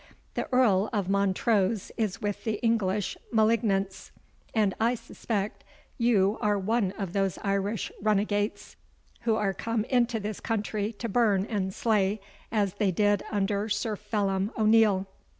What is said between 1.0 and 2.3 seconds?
Montrose is